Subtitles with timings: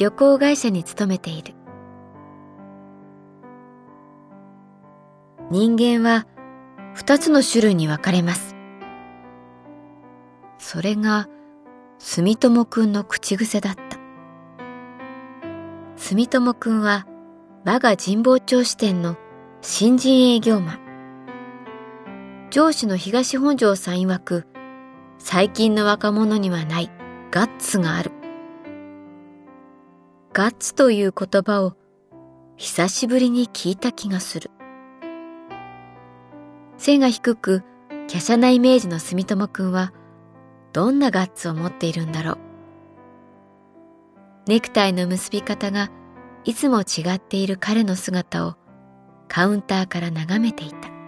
[0.00, 1.52] 旅行会社に勤めている。
[5.50, 6.26] 人間は
[6.94, 8.56] 二つの種類に分かれます。
[10.56, 11.28] それが
[11.98, 13.98] 住友くんの口癖だった。
[15.96, 17.06] 住友くんは
[17.66, 19.18] 我が神保町支店の
[19.60, 20.80] 新人営業マン。
[22.48, 24.46] 上司の東本庄さん曰く、
[25.18, 26.90] 最近の若者にはない
[27.30, 28.12] ガッツがある。
[30.32, 31.74] ガッツという言葉を
[32.56, 34.52] 久しぶりに聞いた気がする。
[36.78, 37.64] 背が低く、
[38.08, 39.92] 華奢なイメージの住友くんは、
[40.72, 42.38] どんなガッツを持っているんだろう。
[44.46, 45.90] ネクタイの結び方が
[46.44, 48.54] いつも違っている彼の姿を
[49.26, 50.99] カウンターから眺めていた。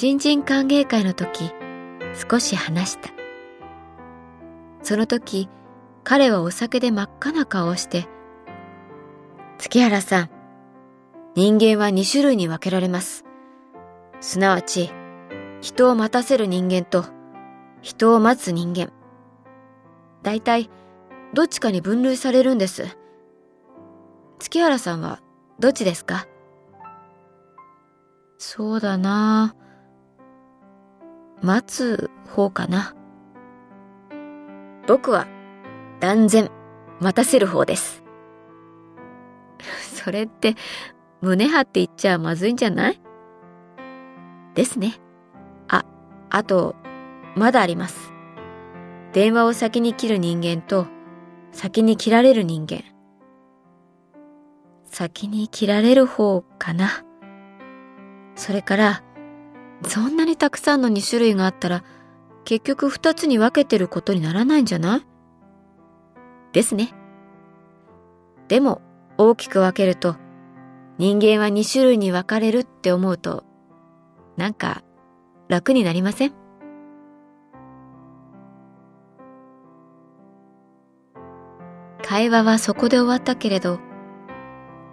[0.00, 1.50] 新人歓迎会の時
[2.30, 3.10] 少し話した。
[4.80, 5.48] その時
[6.04, 8.06] 彼はお酒で真っ赤な顔をして
[9.58, 10.30] 「月原さん
[11.34, 13.24] 人間は2種類に分けられます。
[14.20, 14.92] すなわち
[15.60, 17.04] 人を待たせる人間と
[17.82, 18.92] 人を待つ人間。
[20.22, 20.70] 大体
[21.34, 22.86] どっちかに分類されるんです。
[24.38, 25.18] 月原さんは
[25.58, 26.28] どっちですか？
[28.38, 29.56] そうだな。
[29.56, 29.67] あ
[31.42, 32.94] 待つ方かな。
[34.86, 35.26] 僕は
[36.00, 36.50] 断然
[37.00, 38.02] 待たせる方です。
[39.94, 40.54] それって
[41.20, 43.00] 胸張って言っちゃまずいんじゃない？
[44.54, 44.94] ですね。
[45.68, 45.84] あ、
[46.30, 46.74] あと、
[47.36, 48.12] まだあります。
[49.12, 50.86] 電話を先に切る人間と
[51.52, 52.82] 先に切られる人間。
[54.84, 56.88] 先に切られる方かな。
[58.34, 59.02] それから、
[59.86, 61.84] そんなにたくさんの2種類があったら
[62.44, 65.06] 結局2つに分けてることにならないんじゃない？
[66.52, 66.94] ですね。
[68.48, 68.80] でも
[69.18, 70.16] 大きく分けると
[70.96, 73.44] 人間は2種類に分かれるって思うと
[74.36, 74.82] なんか
[75.48, 76.32] 楽になりません？
[82.02, 83.78] 会話はそこで終わったけれど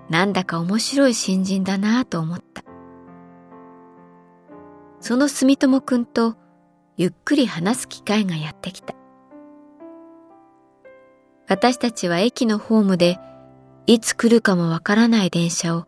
[0.09, 2.64] なんだか面白い新人だなぁと思った。
[5.07, 6.35] その住友くんと
[6.97, 8.95] ゆっくり話す機会がやってきた。
[11.47, 13.19] 私たちは駅のホームで
[13.85, 15.85] いつ来るかもわからない電車を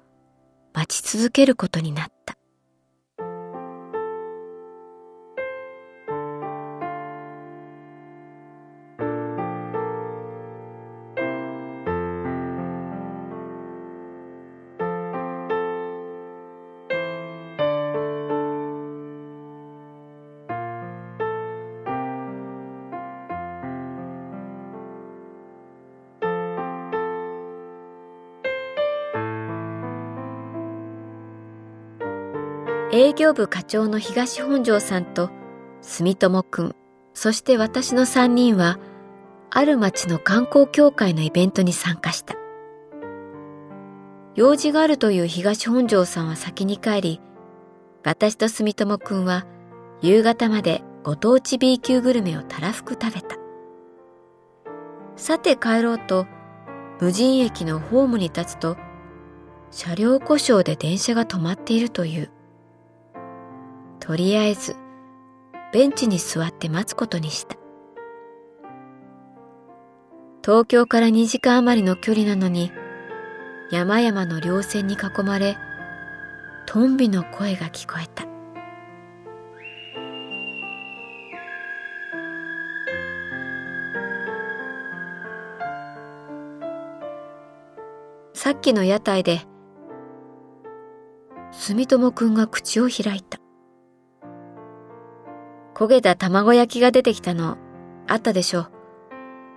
[0.72, 2.17] 待ち続けることになった。
[32.92, 35.30] 営業部課長の東本庄さんと
[35.82, 36.76] 住友くん、
[37.14, 38.80] そして私の三人は、
[39.50, 42.36] ある町の観光協会のイベントに参加した。
[44.36, 47.22] 用事があるという東本庄さんは先に帰り、
[48.04, 49.46] 私と住友くんは
[50.02, 53.36] 夕方までご当地 B 級グルメをたらふく食べた。
[55.18, 56.26] さて帰ろうと、
[57.02, 58.78] 無人駅のホームに立つと、
[59.72, 62.32] 車両故障で電車が止まっているという。
[64.00, 64.76] とりあえず、
[65.74, 67.58] ベンチに座って待つことにした。
[70.44, 72.72] 東京から2時間余りの距離なのに、
[73.70, 75.58] 山々の稜線に囲まれ、
[76.66, 78.26] トンビの声が聞こえた。
[88.34, 89.42] さっきの屋台で、
[91.52, 93.37] 住友くんが口を開いた。
[95.78, 97.56] 焦げた卵焼きが出てきたの、
[98.08, 98.66] あったでしょ。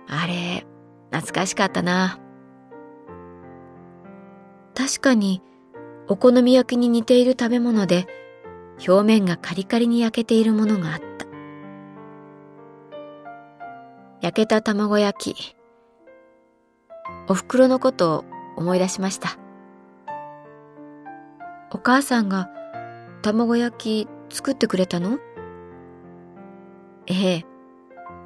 [0.07, 0.67] あれ、
[1.09, 2.19] 懐かしかったな。
[4.75, 5.41] 確かに、
[6.07, 8.05] お好み焼きに似ている食べ物で、
[8.87, 11.25] 表面がカリカリに焼けているものがあった。
[14.21, 15.55] 焼けた卵焼き。
[17.27, 18.25] お袋のことを
[18.57, 19.39] 思い出しました。
[21.71, 22.47] お母さんが
[23.23, 25.17] 卵焼き作ってくれたの？
[27.07, 27.45] ええ。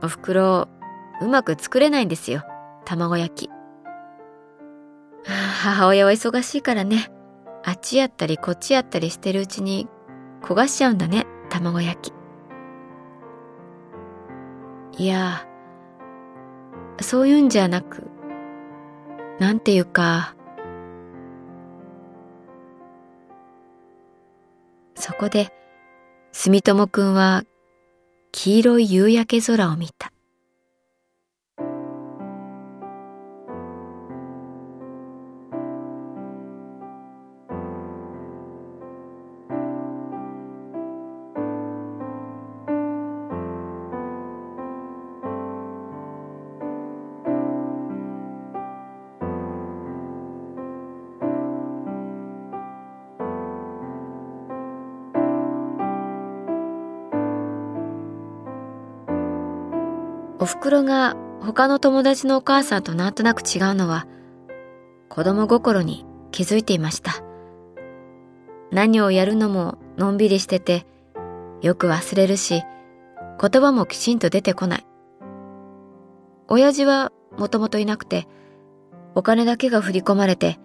[0.04, 0.68] お袋、
[1.22, 2.44] うまく作れないんですよ。
[2.83, 3.50] 卵焼き。
[5.63, 7.12] 母親は忙しいからね。
[7.63, 9.88] あっちやったりこっちやったりしてるうちに
[10.44, 12.13] 焦がしちゃうんだね、卵焼き。
[15.01, 15.48] いや、
[17.01, 18.04] そういうんじゃなく、
[19.39, 20.36] なんていうか、
[24.94, 25.51] そこで、
[26.31, 27.44] 住友くんは
[28.37, 30.11] 黄色い夕焼け空を見た。
[60.39, 64.07] お袋が他の友達のお母さんとなんとなく違うのは
[65.09, 67.23] 子供心に気づいていました。
[68.71, 70.85] 何をやるのものんびりしてて
[71.61, 72.63] よく忘れるし
[73.39, 74.85] 言葉もきちんと出てこない。
[76.47, 78.27] 親父はもともといなくて
[79.13, 80.59] お金だけが振り込まれて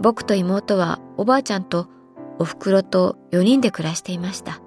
[0.00, 1.88] 僕と妹はおばあちゃんと
[2.38, 4.60] お袋と4人で暮らしていました。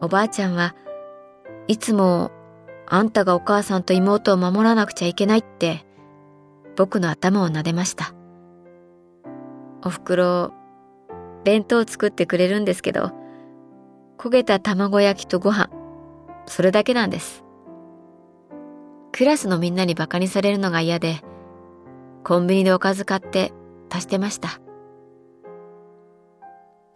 [0.00, 0.74] おばあちゃんは
[1.68, 2.30] いつも
[2.86, 5.84] あんたがお母さんと妹を守らなくちゃいけないって
[6.76, 8.14] 僕の頭を撫でました。
[9.84, 10.52] お袋、
[11.44, 13.10] 弁当作ってくれるんですけど、
[14.18, 15.70] 焦げた卵焼きとご飯、
[16.46, 17.44] それだけなんです。
[19.12, 21.20] クラスのみんなに馬鹿にされるのが嫌で、
[22.24, 23.52] コンビニでおかず買って
[23.90, 24.60] 足してました。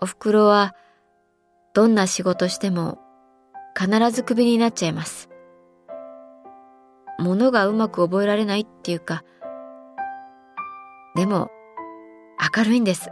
[0.00, 0.74] お袋は、
[1.74, 2.98] どんな仕事しても
[3.78, 5.28] 必ずクビになっちゃいます。
[7.18, 9.22] ものがうまく覚えられないっていうか、
[11.14, 11.50] でも、
[12.56, 13.10] 明るいんです。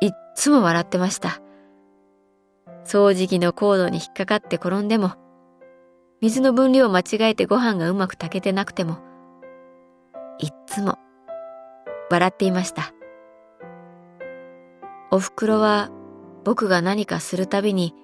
[0.00, 1.40] いっつも笑ってました。
[2.84, 5.12] 掃除機のコードに引っかかって転んでも、
[6.20, 8.98] 水の分量を間違えてご飯がうまく炊けてなくても、
[10.38, 10.98] いっつも
[12.10, 12.92] 笑っていました。
[15.10, 15.90] お袋は
[16.44, 17.94] 僕が何かするたびに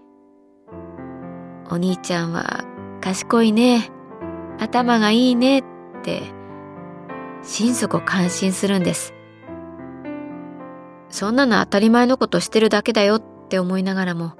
[1.70, 2.64] お兄ちゃんは
[3.00, 3.90] 賢いね、
[4.58, 5.64] 頭がいいねっ
[6.02, 6.22] て、
[7.42, 9.12] 心底感心するんです。
[11.08, 14.32] そんなの当たり前のことしてるだけだよって思いながらも、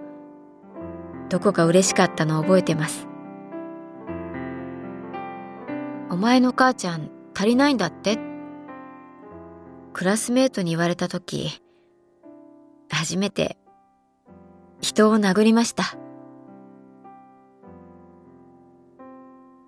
[1.28, 3.08] どこか嬉しかったのを覚えてます。
[6.10, 8.18] お前の母ちゃん足りないんだって？
[9.92, 11.50] クラスメートに言われた時、
[12.90, 13.58] 初めて
[14.80, 15.84] 人を殴りました。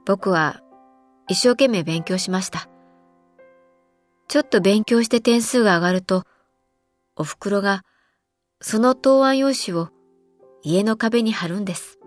[0.09, 0.63] 僕は
[1.29, 2.67] 一生懸命勉強しました。
[4.27, 6.25] ちょっと勉強して点数が上がると、
[7.15, 7.85] お袋が
[8.63, 9.91] その答案用紙を
[10.63, 11.99] 家の壁に貼るんです。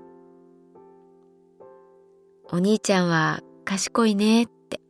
[2.52, 4.82] お兄ちゃんは賢いねって。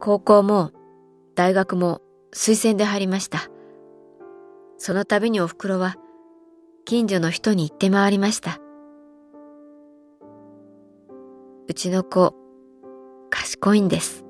[0.00, 0.70] 高校も
[1.34, 2.02] 大学も
[2.34, 3.48] 推薦で入りました。
[4.76, 5.96] その度にお袋は
[6.84, 8.60] 近所の人に言って回りました。
[11.68, 12.34] うちの子、
[13.30, 14.24] 賢いんです。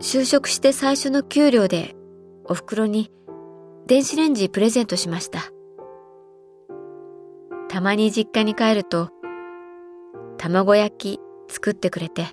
[0.00, 1.94] 就職して最初の給料で
[2.44, 3.10] お袋に
[3.86, 5.54] 電子レンジプレゼントしました。
[7.74, 9.10] たまに実家に帰ると
[10.38, 11.20] 卵焼き
[11.52, 12.28] 作ってくれてや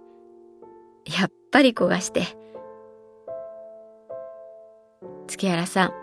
[1.26, 2.28] っぱり焦がして
[5.28, 5.94] 月原さん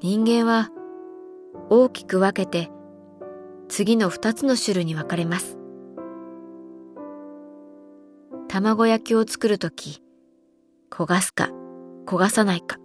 [0.00, 0.70] 人間は
[1.68, 2.70] 大きく分けて
[3.74, 5.56] 次の二つの種類に分かれます。
[8.46, 10.02] 卵焼きを作るとき、
[10.90, 11.48] 焦がすか
[12.04, 12.76] 焦がさないか。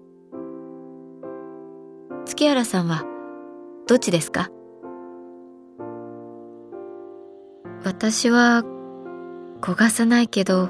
[2.24, 3.04] 月原さんは
[3.86, 4.50] どっちですか？
[7.84, 8.64] 私は
[9.60, 10.70] 焦がさないけど、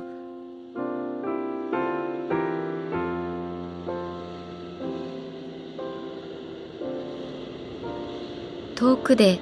[8.73, 9.39] 遠くで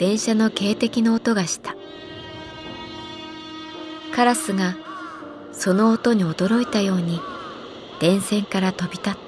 [0.00, 1.76] 電車の警笛の音がした。
[4.14, 4.74] カラスが
[5.52, 7.20] その音に驚いたように
[8.00, 9.20] 電線から飛び立った。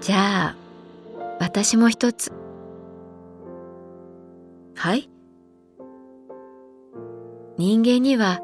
[0.00, 0.56] じゃあ、
[1.38, 2.32] 私も一つ。
[4.74, 5.10] はい
[7.58, 8.40] 人間には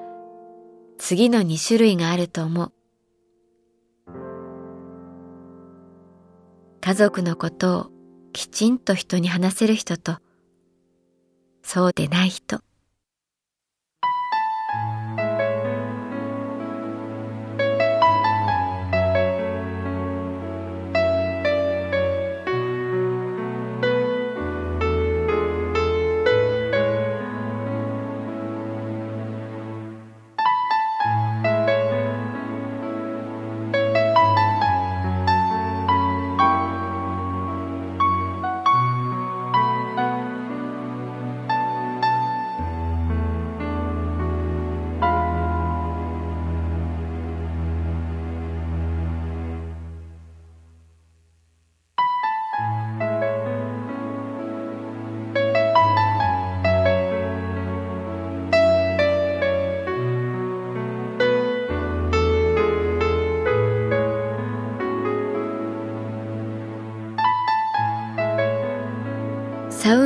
[0.98, 2.73] 次の二種類があると思う。
[6.84, 7.86] 家族のことを
[8.34, 10.18] きちんと人に話せる人と、
[11.62, 12.60] そうでない人。